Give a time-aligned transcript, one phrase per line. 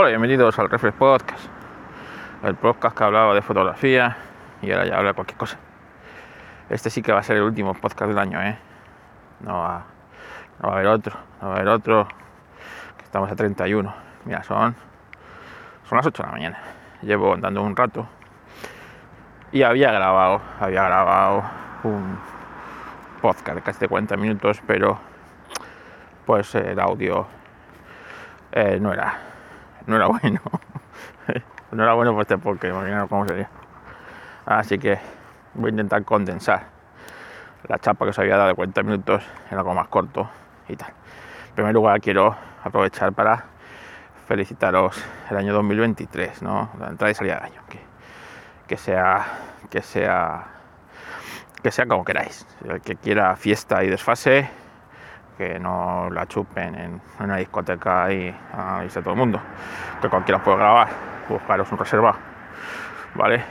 [0.00, 1.48] Hola, bienvenidos al Reflex Podcast,
[2.44, 4.16] el podcast que hablaba de fotografía
[4.62, 5.58] y ahora ya habla cualquier cosa.
[6.70, 8.56] Este sí que va a ser el último podcast del año, ¿eh?
[9.40, 9.86] No va,
[10.62, 12.06] no va a haber otro, no va a haber otro,
[13.02, 13.92] estamos a 31.
[14.24, 14.76] Mira, son,
[15.88, 16.58] son las 8 de la mañana.
[17.02, 18.06] Llevo andando un rato
[19.50, 21.42] y había grabado, había grabado
[21.82, 22.20] un
[23.20, 25.00] podcast de casi 40 minutos, pero
[26.24, 27.26] pues el audio
[28.52, 29.27] eh, no era
[29.88, 30.40] no era bueno
[31.72, 33.48] no era bueno pues este porque imaginaros cómo sería.
[34.46, 34.98] Así que
[35.54, 36.66] voy a intentar condensar
[37.66, 40.30] la chapa que os había dado de 40 minutos en algo más corto
[40.68, 40.90] y tal.
[41.48, 43.46] En primer lugar quiero aprovechar para
[44.26, 47.80] felicitaros el año 2023 no la entrada y salida del año que,
[48.66, 49.26] que sea
[49.70, 50.46] que sea
[51.62, 52.46] que sea como queráis.
[52.68, 54.48] El que quiera fiesta y desfase
[55.38, 59.40] que no la chupen en una discoteca y a irse todo el mundo,
[60.02, 60.88] que cualquiera puede grabar,
[61.28, 62.18] buscaros un reservado,
[63.14, 63.44] ¿vale?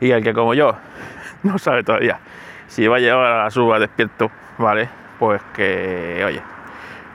[0.00, 0.76] Y el que como yo
[1.42, 2.20] no sabe todavía
[2.66, 4.88] si va a llevar a la suba despierto, ¿vale?
[5.18, 6.42] Pues que, oye,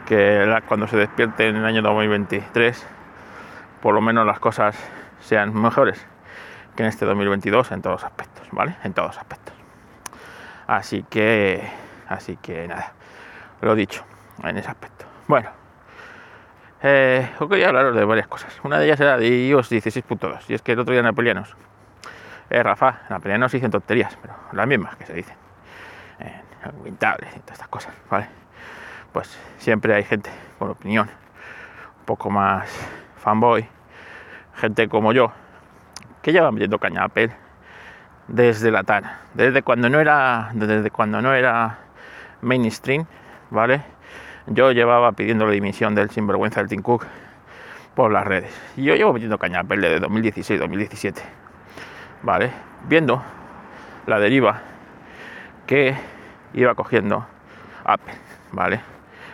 [0.06, 2.86] que cuando se despierte en el año 2023,
[3.82, 4.76] por lo menos las cosas
[5.22, 6.06] sean mejores
[6.76, 8.76] que en este 2022 en todos aspectos, ¿vale?
[8.84, 9.54] En todos aspectos.
[10.68, 11.70] Así que,
[12.10, 12.95] así que nada
[13.66, 14.04] lo dicho
[14.44, 15.06] en ese aspecto.
[15.28, 15.50] Bueno,
[16.82, 18.60] eh, os quería hablaros de varias cosas.
[18.64, 21.56] Una de ellas era de iOS 16.2, y es que el otro día Napoleanos,
[22.50, 25.36] eh, Rafa, Napoleanos dicen tonterías, pero las mismas que se dicen,
[26.20, 26.42] eh,
[26.86, 28.28] y todas estas cosas, ¿vale?
[29.12, 31.10] Pues siempre hay gente con opinión,
[32.00, 32.70] un poco más
[33.18, 33.68] fanboy,
[34.56, 35.32] gente como yo,
[36.22, 37.32] que lleva metiendo caña a Apple
[38.28, 41.80] desde la TAN, desde cuando no era, desde cuando no era
[42.42, 43.06] mainstream,
[43.50, 43.82] ¿vale?
[44.48, 47.06] Yo llevaba pidiendo la dimisión del sinvergüenza del Tim Cook
[47.96, 48.54] por las redes.
[48.76, 51.16] Y yo llevo metiendo caña de 2016-2017,
[52.22, 52.52] ¿vale?
[52.88, 53.24] Viendo
[54.06, 54.62] la deriva
[55.66, 55.96] que
[56.54, 57.26] iba cogiendo
[57.84, 58.14] Apple,
[58.52, 58.82] ¿vale?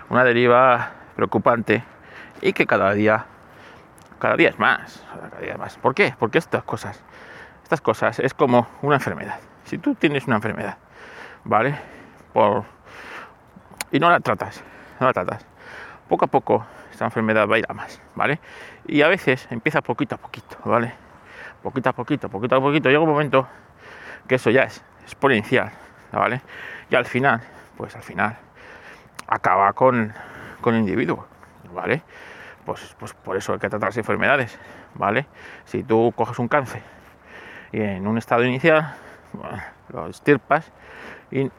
[0.09, 1.83] Una deriva preocupante
[2.41, 3.25] y que cada día,
[4.19, 5.77] cada día es más, cada día es más.
[5.77, 6.13] ¿Por qué?
[6.17, 7.03] Porque estas cosas,
[7.63, 9.39] estas cosas es como una enfermedad.
[9.65, 10.77] Si tú tienes una enfermedad,
[11.43, 11.75] ¿vale?
[12.33, 12.63] Por
[13.91, 14.63] y no la tratas,
[14.99, 15.45] no la tratas.
[16.07, 18.39] Poco a poco esta enfermedad va a ir a más, ¿vale?
[18.87, 20.93] Y a veces empieza poquito a poquito, ¿vale?
[21.61, 22.89] Poquito a poquito, poquito a poquito.
[22.89, 23.47] Llega un momento
[24.27, 25.71] que eso ya es exponencial,
[26.11, 26.41] ¿vale?
[26.89, 27.41] Y al final,
[27.77, 28.37] pues al final,
[29.27, 30.13] acaba con,
[30.61, 31.27] con el individuo,
[31.73, 32.01] ¿vale?
[32.65, 34.57] Pues, pues por eso hay que tratar las enfermedades,
[34.95, 35.25] ¿vale?
[35.65, 36.81] Si tú coges un cáncer
[37.71, 38.93] y en un estado inicial,
[39.89, 40.71] lo estirpas
[41.31, 41.49] y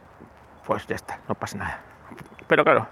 [0.64, 1.91] pues ya está, no pasa nada.
[2.52, 2.86] Pero claro,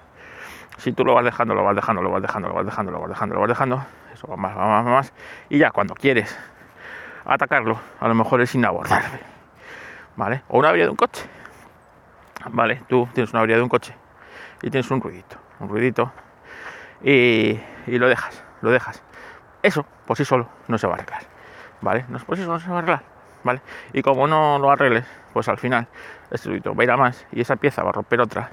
[0.78, 3.00] si tú lo vas dejando, lo vas dejando, lo vas dejando, lo vas dejando, lo
[3.00, 5.12] vas dejando, lo vas dejando, eso va más, va más, va más,
[5.50, 6.34] y ya cuando quieres
[7.26, 9.20] atacarlo, a lo mejor es inabordable,
[10.16, 10.44] ¿vale?
[10.48, 11.26] O una avería de un coche,
[12.46, 12.80] ¿vale?
[12.88, 13.94] Tú tienes una avería de un coche
[14.62, 16.10] y tienes un ruidito, un ruidito,
[17.02, 19.02] y, y lo dejas, lo dejas.
[19.62, 21.24] Eso por sí solo no se va a arreglar,
[21.82, 22.06] ¿vale?
[22.08, 23.02] No, por sí solo no se va a arreglar,
[23.44, 23.60] ¿vale?
[23.92, 25.04] Y como no lo arregles,
[25.34, 25.86] pues al final
[26.30, 28.52] este ruidito va a ir a más y esa pieza va a romper otra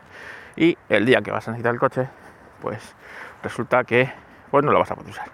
[0.57, 2.09] y el día que vas a necesitar el coche,
[2.61, 2.95] pues
[3.43, 4.11] resulta que
[4.51, 5.27] pues no lo vas a poder usar.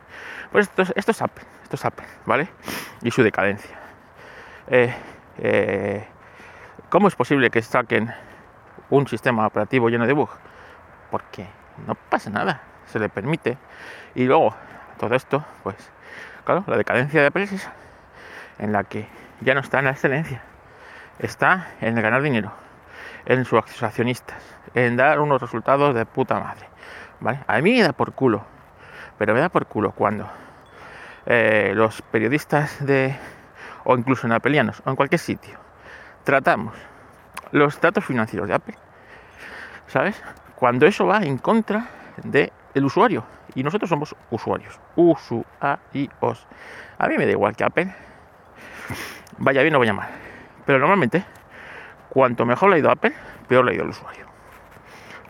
[0.52, 2.50] Pues esto es, esto es Apple, esto es Apple, ¿vale?
[3.02, 3.76] Y su decadencia.
[4.68, 4.94] Eh,
[5.38, 6.08] eh,
[6.90, 8.14] ¿Cómo es posible que saquen
[8.90, 10.34] un sistema operativo lleno de bugs?
[11.10, 11.48] Porque
[11.88, 13.58] no pasa nada, se le permite.
[14.16, 14.54] Y luego,
[15.00, 15.76] todo esto, pues,
[16.44, 17.70] claro, la decadencia de Apple es
[18.60, 19.08] en la que
[19.42, 20.42] ya no está en la excelencia,
[21.20, 22.63] está en el ganar dinero
[23.26, 24.38] en sus accionistas,
[24.74, 26.68] en dar unos resultados de puta madre.
[27.20, 27.40] ¿vale?
[27.48, 28.44] A mí me da por culo,
[29.18, 30.28] pero me da por culo cuando
[31.26, 33.16] eh, los periodistas de,
[33.86, 35.58] o incluso en apelianos, o en cualquier sitio,
[36.24, 36.76] tratamos
[37.52, 38.76] los datos financieros de Apple,
[39.88, 40.22] ¿sabes?
[40.56, 41.88] Cuando eso va en contra
[42.24, 43.24] del el usuario.
[43.56, 45.50] Y nosotros somos usuarios, usuarios.
[45.62, 47.94] A mí me da igual que Apple
[49.38, 50.10] vaya bien o vaya mal.
[50.66, 51.24] Pero normalmente
[52.14, 53.12] cuanto mejor le ha ido Apple,
[53.48, 54.28] peor le ha ido el usuario.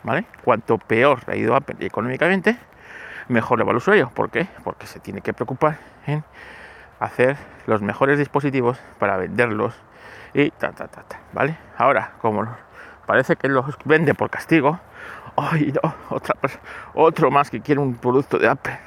[0.04, 0.26] ¿Vale?
[0.44, 2.58] Cuanto peor le ha ido Apple económicamente,
[3.30, 4.12] mejor le va al usuario.
[4.14, 4.48] ¿Por qué?
[4.66, 6.26] Porque se tiene que preocupar en
[7.00, 7.38] hacer
[7.68, 9.74] los mejores dispositivos para venderlos
[10.34, 11.22] y ta, ta, ta, ta.
[11.32, 11.58] ¿Vale?
[11.78, 12.46] Ahora, como
[13.06, 14.78] parece que los vende por castigo,
[15.38, 15.96] ¡ay no!
[16.10, 16.36] Otra,
[16.94, 18.78] otro más que quiere un producto de Apple.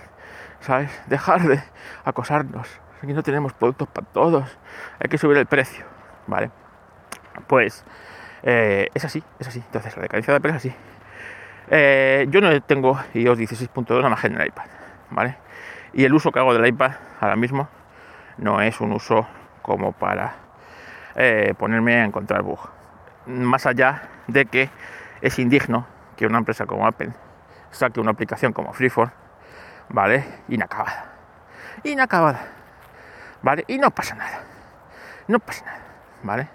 [0.60, 0.90] ¿Sabes?
[1.06, 1.62] Dejar de
[2.04, 2.68] acosarnos.
[3.02, 4.58] Aquí no tenemos productos para todos.
[5.00, 5.86] Hay que subir el precio.
[6.26, 6.50] ¿Vale?
[7.46, 7.84] Pues
[8.42, 9.58] eh, es así, es así.
[9.58, 10.74] Entonces la decadencia de Apple es así.
[11.68, 14.66] Eh, yo no tengo iOS 16.2 nada más en el iPad,
[15.10, 15.36] ¿vale?
[15.92, 17.68] Y el uso que hago del iPad ahora mismo
[18.38, 19.26] no es un uso
[19.62, 20.34] como para
[21.16, 22.60] eh, ponerme a encontrar bug.
[23.26, 24.70] Más allá de que
[25.20, 25.86] es indigno
[26.16, 27.10] que una empresa como Apple
[27.70, 29.10] saque una aplicación como Freeform,
[29.88, 30.24] ¿vale?
[30.48, 31.12] Inacabada.
[31.82, 32.46] Inacabada.
[33.42, 33.64] ¿Vale?
[33.66, 34.40] Y no pasa nada.
[35.28, 35.78] No pasa nada.
[36.22, 36.48] ¿Vale?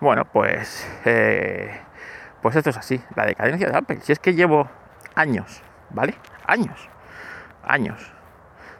[0.00, 1.80] Bueno, pues, eh,
[2.42, 4.00] pues esto es así, la decadencia de Apple.
[4.02, 4.68] Si es que llevo
[5.14, 6.14] años, ¿vale?
[6.46, 6.88] Años,
[7.62, 8.12] años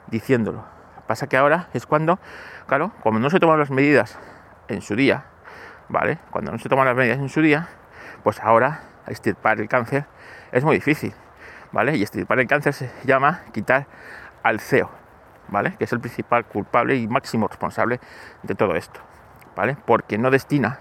[0.07, 0.65] diciéndolo.
[1.07, 2.19] Pasa que ahora es cuando,
[2.67, 4.19] claro, cuando no se toman las medidas
[4.67, 5.25] en su día,
[5.87, 6.19] ¿vale?
[6.31, 7.69] Cuando no se toman las medidas en su día,
[8.23, 10.05] pues ahora extirpar el cáncer
[10.51, 11.13] es muy difícil,
[11.71, 11.95] ¿vale?
[11.95, 13.87] Y extirpar el cáncer se llama quitar
[14.43, 14.89] al CEO,
[15.47, 15.75] ¿vale?
[15.77, 17.99] Que es el principal culpable y máximo responsable
[18.43, 18.99] de todo esto,
[19.55, 19.77] ¿vale?
[19.85, 20.79] Porque no destina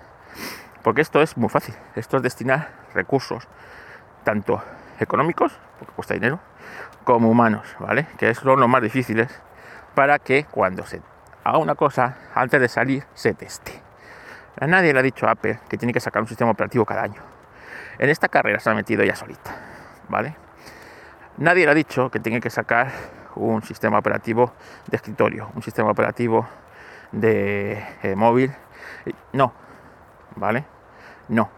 [0.84, 1.74] porque esto es muy fácil.
[1.96, 3.48] Esto es destinar recursos,
[4.22, 4.62] tanto
[5.00, 6.38] económicos, porque cuesta dinero,
[7.02, 8.06] como humanos, ¿vale?
[8.18, 9.28] Que es lo más difíciles
[9.94, 11.00] para que cuando se
[11.42, 13.82] haga una cosa, antes de salir, se teste.
[14.60, 17.02] A nadie le ha dicho a Apple que tiene que sacar un sistema operativo cada
[17.02, 17.22] año.
[17.98, 19.56] En esta carrera se ha metido ella solita,
[20.08, 20.36] ¿vale?
[21.38, 22.92] Nadie le ha dicho que tiene que sacar
[23.36, 24.52] un sistema operativo
[24.86, 26.46] de escritorio, un sistema operativo
[27.10, 28.52] de eh, móvil.
[29.32, 29.52] No,
[30.36, 30.73] ¿vale?
[31.28, 31.50] No.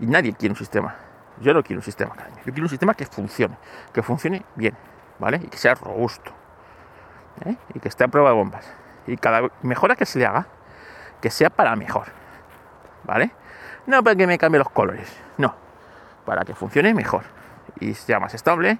[0.00, 0.96] Y nadie quiere un sistema.
[1.40, 3.56] Yo no quiero un sistema Yo quiero un sistema que funcione,
[3.92, 4.76] que funcione bien,
[5.18, 5.40] ¿vale?
[5.42, 6.32] Y que sea robusto.
[7.44, 7.56] ¿eh?
[7.74, 8.72] Y que esté a prueba de bombas.
[9.06, 10.46] Y cada mejora que se le haga,
[11.20, 12.06] que sea para mejor.
[13.04, 13.32] ¿Vale?
[13.86, 15.14] No para que me cambie los colores.
[15.36, 15.54] No.
[16.24, 17.24] Para que funcione mejor.
[17.80, 18.78] Y sea más estable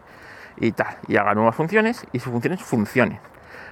[0.57, 0.97] y tal.
[1.09, 3.19] Y haga nuevas funciones y sus funciones funcionen.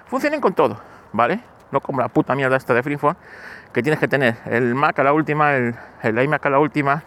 [0.07, 0.79] Funcionen con todo,
[1.13, 1.41] ¿vale?
[1.73, 3.17] No como la puta mierda esta de Freeform
[3.73, 7.03] que tienes que tener el Mac a la última, el, iMac a la última,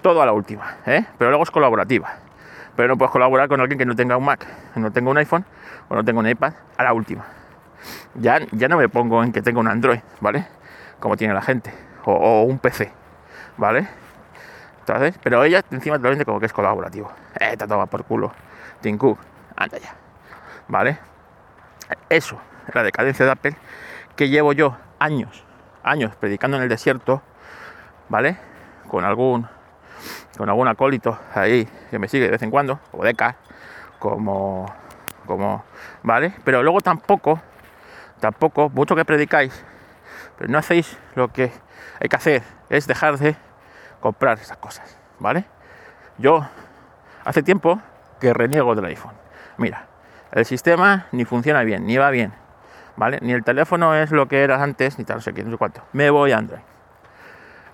[0.00, 1.04] todo a la última, ¿eh?
[1.18, 2.14] pero luego es colaborativa.
[2.76, 4.46] Pero no puedes colaborar con alguien que no tenga un Mac,
[4.76, 5.44] no tenga un iPhone
[5.88, 7.24] o no tenga un iPad a la última.
[8.14, 10.46] Ya, ya no me pongo en que tenga un Android, ¿vale?
[11.00, 11.72] Como tiene la gente,
[12.04, 12.90] o, un PC,
[13.56, 13.88] ¿vale?
[14.80, 17.10] Entonces, pero ella encima te lo vende como que es colaborativo.
[17.40, 18.32] Eh, toma por culo.
[18.80, 19.18] Tim Cook,
[19.56, 19.94] anda ya.
[20.68, 20.98] ¿Vale?
[22.08, 22.38] Eso,
[22.72, 23.56] la decadencia de Apple
[24.16, 25.44] que llevo yo años
[25.84, 27.22] años predicando en el desierto,
[28.08, 28.36] ¿vale?
[28.88, 29.46] Con algún
[30.36, 33.36] con algún acólito ahí que me sigue de vez en cuando, como Deca,
[34.00, 34.66] como
[35.26, 35.64] como
[36.02, 36.34] ¿vale?
[36.44, 37.40] Pero luego tampoco
[38.18, 39.64] tampoco mucho que predicáis,
[40.38, 41.52] pero no hacéis lo que
[42.00, 43.36] hay que hacer, es dejar de
[44.00, 45.44] comprar esas cosas, ¿vale?
[46.18, 46.46] Yo
[47.24, 47.80] hace tiempo
[48.20, 49.14] que reniego del iPhone.
[49.58, 49.86] Mira,
[50.32, 52.32] el sistema ni funciona bien, ni va bien,
[53.20, 55.56] Ni el teléfono es lo que era antes, ni tal, no sé qué, no sé
[55.56, 55.82] cuánto.
[55.92, 56.60] Me voy a Android.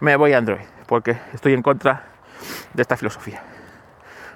[0.00, 2.05] Me voy a Android, porque estoy en contra
[2.72, 3.43] de esta filosofía.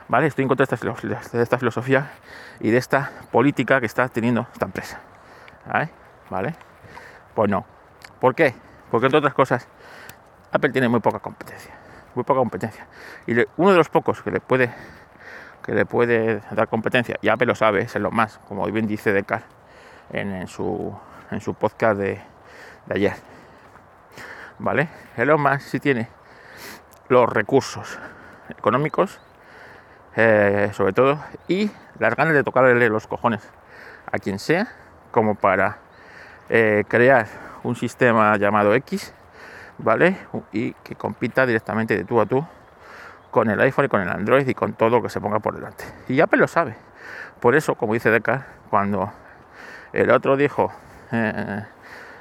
[0.08, 0.26] ¿Vale?
[0.26, 2.10] Estoy en contra de esta, de esta filosofía
[2.60, 5.00] y de esta política que está teniendo esta empresa.
[6.28, 6.54] ¿Vale?
[7.34, 7.64] Pues no.
[8.20, 8.54] ¿Por qué?
[8.90, 9.66] Porque entre otras cosas,
[10.52, 11.72] Apple tiene muy poca competencia.
[12.14, 12.86] Muy poca competencia.
[13.26, 14.72] Y uno de los pocos que le puede
[15.64, 19.14] que le puede dar competencia, y Apple lo sabe, es lo más, como bien dice
[19.14, 19.48] Descartes,
[20.10, 20.96] en, su,
[21.30, 22.20] en su podcast de,
[22.90, 23.14] ayer.
[24.58, 24.88] ¿Vale?
[25.16, 26.08] Elon Musk sí tiene
[27.08, 27.98] los recursos
[28.48, 29.20] económicos,
[30.16, 31.18] eh, sobre todo,
[31.48, 33.42] y las ganas de tocarle los cojones
[34.10, 34.68] a quien sea,
[35.10, 35.78] como para
[36.48, 37.26] eh, crear
[37.62, 39.14] un sistema llamado X,
[39.79, 40.17] ¿vale?
[40.52, 42.46] Y que compita directamente de tú a tú
[43.31, 45.55] con el iPhone y con el Android y con todo lo que se ponga por
[45.55, 45.84] delante.
[46.06, 46.76] Y Apple lo sabe.
[47.40, 49.12] Por eso, como dice Deca, cuando
[49.94, 50.72] el otro dijo,
[51.13, 51.65] eh,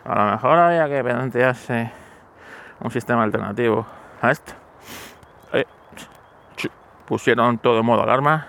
[0.06, 1.92] a lo mejor había que plantearse
[2.80, 3.88] un sistema alternativo
[4.22, 4.54] a esto.
[5.54, 5.66] Eh,
[7.08, 8.46] pusieron todo en modo alarma,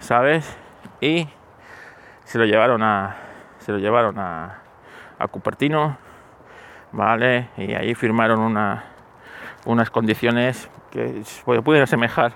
[0.00, 0.54] ¿sabes?
[1.00, 1.26] Y
[2.24, 3.16] se lo llevaron a
[3.58, 4.58] se lo llevaron a,
[5.30, 5.96] Cupertino,
[6.90, 7.48] ¿vale?
[7.56, 8.84] Y ahí firmaron una,
[9.64, 11.22] unas condiciones que
[11.62, 12.32] pueden asemejar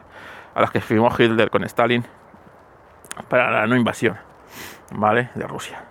[0.54, 2.04] a las que firmó Hitler con Stalin
[3.28, 4.16] para la no invasión,
[4.92, 5.30] ¿vale?
[5.34, 5.82] De Rusia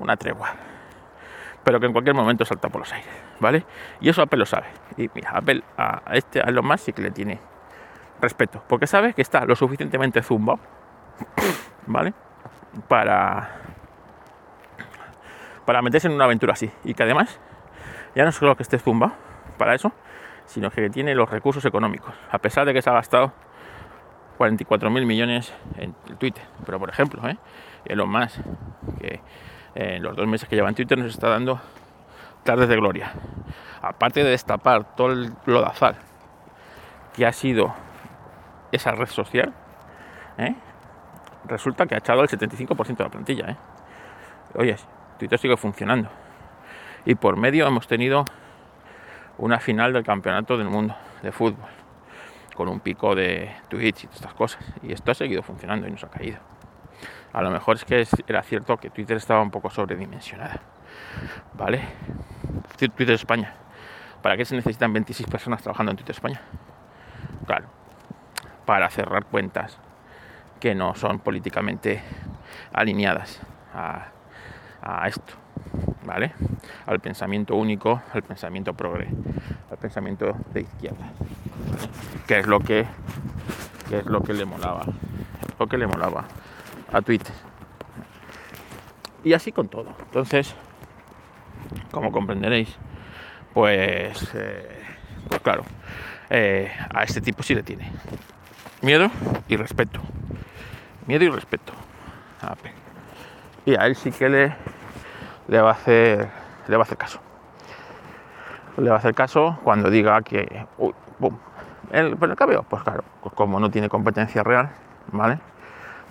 [0.00, 0.54] una tregua.
[1.62, 3.64] Pero que en cualquier momento salta por los aires, ¿vale?
[4.00, 4.66] Y eso Apple lo sabe.
[4.96, 7.38] Y mira, Apple a este, a lo más sí que le tiene
[8.20, 8.62] respeto.
[8.66, 10.60] Porque sabe que está lo suficientemente zumbado,
[11.86, 12.14] ¿vale?
[12.88, 13.50] Para,
[15.64, 16.70] para meterse en una aventura así.
[16.84, 17.38] Y que además,
[18.14, 19.12] ya no solo que esté zumbado
[19.58, 19.92] para eso,
[20.46, 22.14] sino que tiene los recursos económicos.
[22.30, 23.32] A pesar de que se ha gastado
[24.38, 26.42] 44 mil millones en Twitter.
[26.64, 27.36] Pero por ejemplo, ¿eh?
[27.94, 28.40] lo más
[28.98, 29.20] que
[29.74, 31.60] en los dos meses que lleva en Twitter nos está dando
[32.42, 33.12] tardes de gloria.
[33.82, 35.96] Aparte de destapar todo el lodazal
[37.14, 37.74] que ha sido
[38.72, 39.52] esa red social,
[40.38, 40.54] ¿eh?
[41.46, 43.50] resulta que ha echado el 75% de la plantilla.
[43.50, 43.56] ¿eh?
[44.54, 44.76] Oye,
[45.18, 46.08] Twitter sigue funcionando.
[47.04, 48.24] Y por medio hemos tenido
[49.38, 51.68] una final del campeonato del mundo de fútbol,
[52.54, 54.64] con un pico de tweets y todas estas cosas.
[54.82, 56.38] Y esto ha seguido funcionando y nos ha caído.
[57.32, 60.60] A lo mejor es que era cierto que Twitter estaba un poco sobredimensionada.
[61.54, 61.82] ¿Vale?
[62.76, 63.54] Twitter España.
[64.22, 66.40] ¿Para qué se necesitan 26 personas trabajando en Twitter España?
[67.46, 67.66] Claro,
[68.66, 69.78] para cerrar cuentas
[70.58, 72.02] que no son políticamente
[72.72, 73.40] alineadas
[73.74, 74.08] a,
[75.06, 75.34] esto,
[76.04, 76.32] ¿vale?
[76.86, 79.08] Al pensamiento único, al pensamiento progre,
[79.70, 81.12] al pensamiento de izquierda,
[82.26, 82.86] que es lo que,
[83.90, 84.84] es lo que le molaba,
[85.58, 86.24] lo que le molaba
[86.92, 87.34] a Twitter.
[89.24, 89.94] Y así con todo.
[90.06, 90.54] Entonces,
[91.90, 92.76] como comprenderéis,
[93.52, 94.82] pues, eh,
[95.28, 95.64] pues claro,
[96.30, 97.90] eh, a este tipo sí le tiene
[98.82, 99.10] miedo
[99.48, 100.00] y respeto.
[101.06, 101.72] Miedo y respeto.
[103.66, 104.54] Y a él sí que le,
[105.48, 106.28] le va a hacer
[106.68, 107.20] le va a hacer caso.
[108.78, 110.94] Le va a hacer caso cuando diga que uy.
[111.90, 114.70] El, el cabello, pues claro, pues como no tiene competencia real,
[115.10, 115.40] ¿vale?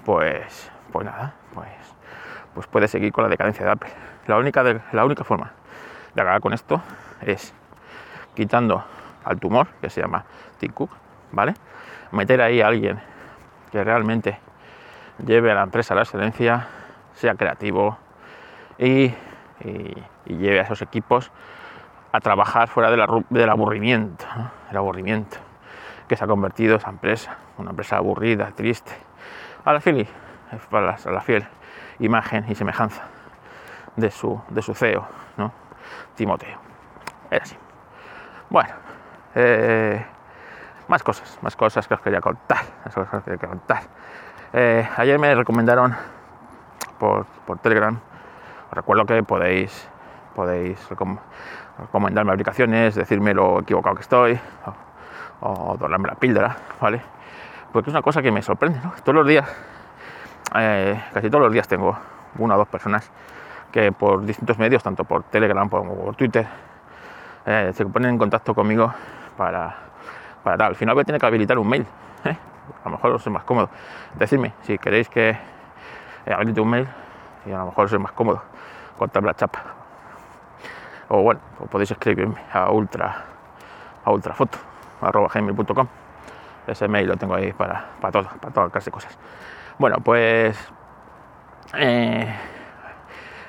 [0.09, 1.67] Pues, pues nada, pues,
[2.55, 3.91] pues puede seguir con la decadencia de Apple.
[4.25, 5.51] La única, la única forma
[6.15, 6.81] de acabar con esto
[7.21, 7.53] es
[8.33, 8.83] quitando
[9.23, 10.25] al tumor, que se llama
[10.57, 10.89] Tim Cook,
[11.31, 11.53] ¿vale?
[12.11, 12.99] Meter ahí a alguien
[13.71, 14.39] que realmente
[15.23, 16.65] lleve a la empresa a la excelencia,
[17.13, 17.99] sea creativo
[18.79, 19.13] y,
[20.25, 21.31] lleve a esos equipos
[22.11, 24.25] a trabajar fuera del aburrimiento,
[24.71, 25.37] el aburrimiento
[26.07, 29.08] que se ha convertido esa empresa, una empresa aburrida, triste,
[29.69, 30.07] a la fiel,
[30.71, 31.47] a la fiel
[31.99, 33.03] imagen y semejanza
[33.95, 35.07] de su, de su CEO,
[35.37, 35.51] ¿no?
[36.15, 36.57] Timoteo.
[37.29, 37.55] Era así.
[38.49, 38.73] Bueno,
[39.35, 40.03] eh,
[40.87, 42.61] más cosas, más cosas que os quería contar.
[42.83, 43.83] cosas que contar.
[44.53, 45.95] Eh, ayer me recomendaron
[46.97, 47.27] por,
[47.61, 47.95] Telegram.
[48.69, 49.87] Os recuerdo que podéis,
[50.33, 50.89] podéis
[51.77, 54.39] recomendarme aplicaciones, decirme lo equivocado que estoy,
[55.41, 57.18] o, o la píldora, ¿vale?
[57.71, 59.47] Porque es una cosa que me sorprende, Todos los días,
[60.55, 61.97] eh, casi todos los días tengo
[62.37, 63.11] una o dos personas
[63.71, 66.47] que por distintos medios, tanto por Telegram como por Twitter,
[67.45, 68.91] eh, se ponen en contacto conmigo
[69.37, 69.75] para,
[70.43, 70.67] para tal.
[70.69, 71.85] Al final voy a tener que habilitar un mail.
[72.25, 72.37] ¿eh?
[72.83, 73.69] A lo mejor os es más cómodo.
[74.15, 75.37] Decidme si queréis que
[76.25, 76.87] habilite un mail
[77.45, 78.41] y a lo mejor os es más cómodo
[78.97, 79.61] cortar la chapa.
[81.09, 83.25] O bueno, podéis escribirme a ultra
[84.03, 84.57] a ultrafoto.
[86.67, 89.17] Ese mail lo tengo ahí para, para todo, para toda clase de cosas.
[89.77, 90.57] Bueno, pues
[91.73, 92.35] eh,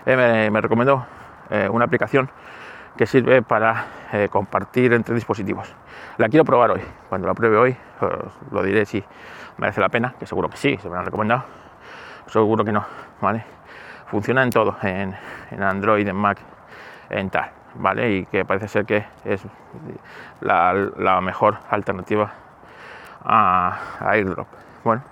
[0.07, 1.07] me, me recomendó
[1.71, 2.31] una aplicación
[2.97, 5.75] que sirve para eh, compartir entre dispositivos.
[6.19, 6.83] La quiero probar hoy.
[7.09, 9.02] Cuando la pruebe hoy, os lo diré si
[9.57, 11.45] merece la pena, que seguro que sí, se me han recomendado.
[12.26, 12.85] Seguro que no,
[13.21, 13.45] ¿vale?
[14.07, 15.14] Funciona en todo, en,
[15.62, 16.38] Android, en Mac,
[17.09, 18.11] en tal, ¿vale?
[18.11, 19.43] Y que parece ser que es
[20.40, 22.33] la, mejor alternativa
[23.25, 24.49] a, AirDrop.
[24.85, 25.03] Bueno,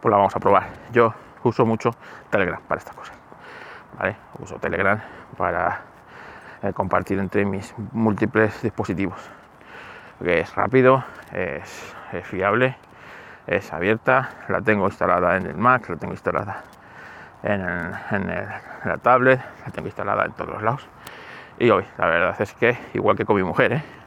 [0.00, 0.68] pues, la vamos a probar.
[0.92, 1.90] Yo uso mucho
[2.30, 3.16] Telegram para estas cosas,
[3.98, 4.16] ¿vale?
[4.38, 5.00] Uso Telegram
[5.36, 5.82] para
[6.62, 9.18] eh, compartir entre mis múltiples dispositivos.
[10.22, 12.76] Que es rápido, es, fiable,
[13.46, 16.62] es abierta, la tengo instalada en el Mac, la tengo instalada
[17.42, 17.58] en,
[18.84, 20.86] la tablet, la tengo instalada en todos los lados.
[21.58, 23.99] Y hoy, la verdad es que, igual que con mi mujer, ¿eh?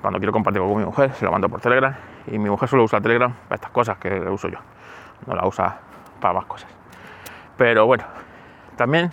[0.00, 1.94] Cuando quiero compartir con mi mujer, se lo mando por Telegram.
[2.26, 4.58] Y mi mujer solo usa Telegram para estas cosas que uso yo.
[5.26, 5.78] No la usa
[6.20, 6.70] para más cosas.
[7.56, 8.04] Pero bueno,
[8.76, 9.10] también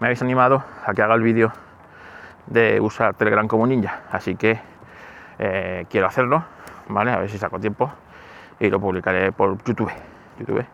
[0.00, 1.52] me habéis animado a que haga el vídeo
[2.46, 4.60] de usar Telegram como ninja, así que
[5.38, 6.44] eh, quiero hacerlo,
[6.88, 7.12] ¿vale?
[7.12, 7.90] A ver si saco tiempo
[8.60, 9.90] y lo publicaré por YouTube.
[10.38, 10.64] YouTube,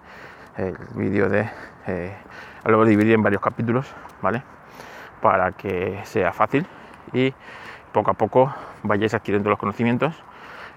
[0.57, 1.49] el vídeo de
[1.87, 2.17] eh,
[2.65, 4.43] lo dividir en varios capítulos, ¿vale?
[5.21, 6.67] Para que sea fácil
[7.13, 7.33] y
[7.95, 10.23] poco a poco vayáis adquiriendo los conocimientos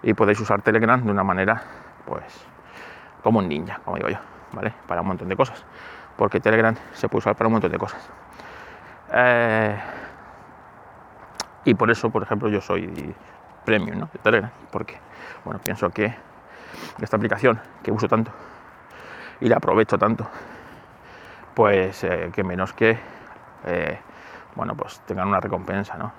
[0.04, 1.64] y podéis usar Telegram de una manera,
[2.06, 2.46] pues,
[3.24, 4.20] como un ninja, como digo yo,
[4.54, 4.72] ¿vale?
[4.88, 5.66] Para un montón de cosas,
[6.16, 8.08] porque Telegram se puede usar para un montón de cosas.
[9.12, 9.78] Eh,
[11.66, 13.16] y por eso, por ejemplo, yo soy
[13.66, 14.10] premium ¿no?
[14.14, 15.00] de Telegram, porque
[15.44, 16.14] bueno, pienso que
[17.02, 18.32] esta aplicación que uso tanto
[19.42, 20.28] y la aprovecho tanto,
[21.56, 23.00] pues eh, que menos que
[23.66, 24.00] eh,
[24.56, 26.12] bueno, pues tengan una recompensa, ¿no?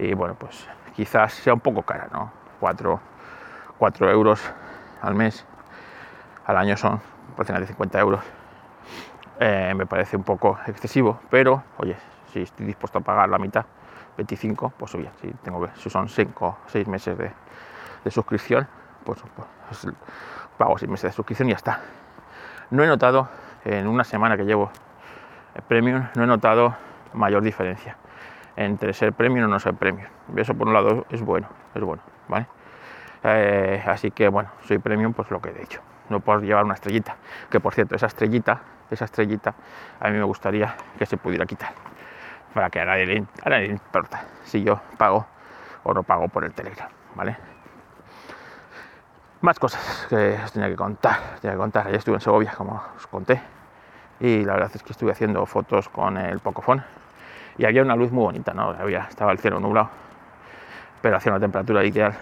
[0.00, 0.66] Eh, y bueno, pues
[0.96, 2.32] quizás sea un poco cara, ¿no?
[2.58, 4.40] 4, euros
[5.02, 5.44] al mes,
[6.46, 7.00] al año son
[7.32, 8.20] aproximadamente 50 euros.
[9.38, 11.96] me parece un poco excesivo, pero oye,
[12.32, 13.64] si estoy dispuesto a pagar la mitad,
[14.16, 18.66] 25, pues bien, si, tengo que, si son 5 o 6 meses de, suscripción,
[19.04, 19.22] pues,
[19.68, 19.86] pues,
[20.58, 21.80] pago 6 meses de suscripción y ya está.
[22.70, 23.28] no he notado,
[23.64, 24.70] en una semana que llevo
[25.68, 26.74] premium, no he notado
[27.12, 27.96] mayor diferencia
[28.60, 30.06] entre ser premium o no ser premium.
[30.36, 32.46] Eso por un lado es bueno, es bueno, ¿vale?
[33.22, 35.80] Eh, así que bueno, soy premium, pues lo que he dicho.
[36.10, 37.16] No puedo llevar una estrellita,
[37.50, 39.54] que por cierto, esa estrellita, esa estrellita,
[39.98, 41.72] a mí me gustaría que se pudiera quitar,
[42.52, 45.26] para que a nadie le, importa si yo pago
[45.84, 47.36] o no pago por el Telegram, ¿vale?
[49.40, 51.86] Más cosas que os tenía que contar, tenía que contar.
[51.86, 53.40] Ayer estuve en Segovia, como os conté,
[54.18, 56.99] y la verdad es que estuve haciendo fotos con el Pocophone
[57.58, 58.70] y había una luz muy bonita, ¿no?
[58.70, 59.90] Había, estaba el cielo nublado,
[61.02, 62.14] pero hacía una temperatura ideal,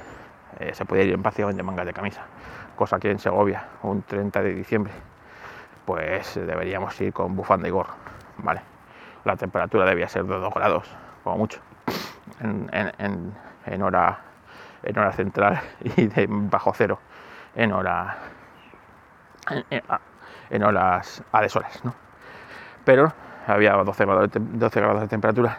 [0.59, 2.23] eh, se podía ir en básicamente mangas de camisa,
[2.77, 4.93] cosa que en Segovia, un 30 de diciembre,
[5.85, 7.95] pues deberíamos ir con bufanda y gorro,
[8.39, 8.61] ¿vale?
[9.25, 10.91] La temperatura debía ser de 2 grados,
[11.23, 11.61] como mucho,
[12.41, 14.21] en hora
[14.83, 15.61] en hora central
[15.97, 16.99] y de bajo cero
[17.55, 18.17] en hora
[20.51, 21.43] en, horas a
[21.83, 21.95] ¿no?
[22.85, 23.13] Pero
[23.49, 25.59] había 12 grados, de, 12 grados de temperatura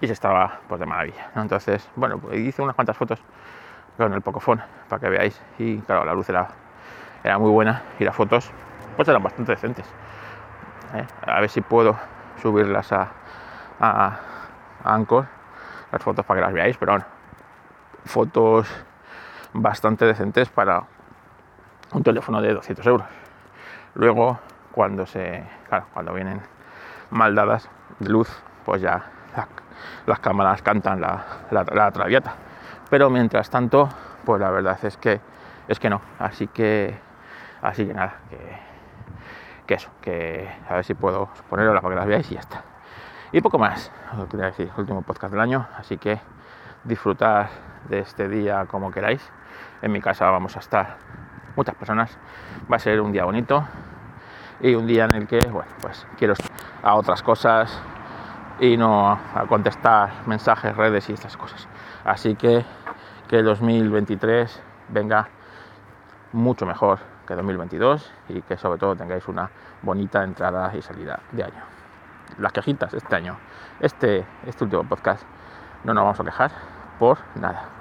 [0.00, 1.30] y se estaba pues de maravilla.
[1.36, 3.20] Entonces, bueno, pues hice unas cuantas fotos
[3.96, 6.48] con el Pocophone para que veáis y claro, la luz era,
[7.22, 8.50] era muy buena y las fotos
[8.96, 9.86] pues eran bastante decentes.
[10.94, 11.06] ¿eh?
[11.26, 11.96] A ver si puedo
[12.42, 13.08] subirlas a,
[13.80, 14.18] a,
[14.82, 15.26] a Anchor,
[15.92, 16.98] las fotos para que las veáis, pero
[18.04, 18.68] fotos
[19.52, 20.82] bastante decentes para
[21.92, 23.06] un teléfono de 200 euros.
[23.94, 24.38] Luego,
[24.72, 25.44] cuando se,
[25.92, 26.40] cuando vienen
[27.14, 28.28] mal dadas de luz,
[28.64, 29.10] pues ya
[30.06, 32.34] las cámaras cantan la, la, traviata.
[32.90, 33.88] Pero mientras tanto,
[34.24, 35.20] pues la verdad es que
[35.68, 36.00] es que no.
[36.18, 36.98] Así que,
[37.62, 38.16] así que nada,
[39.66, 42.62] que, eso, que a ver si puedo ponerlo para que las veáis y ya está.
[43.32, 43.90] Y poco más,
[44.30, 46.20] quería decir, último podcast del año, así que
[46.84, 47.48] disfrutar
[47.88, 49.22] de este día como queráis.
[49.82, 50.96] En mi casa vamos a estar
[51.56, 52.18] muchas personas.
[52.70, 53.64] Va a ser un día bonito
[54.60, 56.34] y un día en el que, bueno, pues quiero
[56.84, 57.80] a otras cosas
[58.60, 61.66] y no a contestar mensajes, redes y estas cosas.
[62.04, 62.64] Así que
[63.28, 65.28] que el 2023 venga
[66.32, 69.50] mucho mejor que 2022 y que sobre todo tengáis una
[69.82, 71.62] bonita entrada y salida de año.
[72.38, 73.36] Las quejitas este año,
[73.80, 75.22] este, este último podcast,
[75.84, 76.50] no nos vamos a quejar
[76.98, 77.73] por nada.